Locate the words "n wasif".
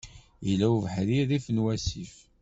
1.51-2.13